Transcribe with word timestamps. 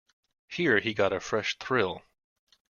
Here 0.47 0.79
he 0.79 0.95
got 0.95 1.13
a 1.13 1.19
fresh 1.19 1.59
thrill. 1.59 2.01